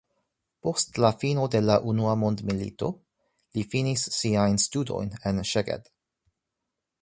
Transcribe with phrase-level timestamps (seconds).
[0.67, 2.89] Post la fino de la unua mondmilito
[3.59, 5.93] li finis siajn studojn en Szeged.